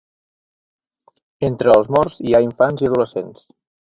Entre 1.49 1.71
els 1.75 1.91
morts 1.97 2.15
hi 2.29 2.33
ha 2.33 2.41
infants 2.47 2.83
i 2.85 2.89
adolescents. 2.91 3.45